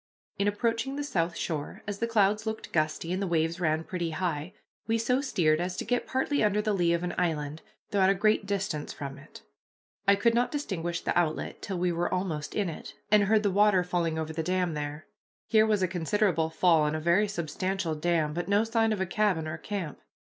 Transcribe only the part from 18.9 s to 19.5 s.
of a cabin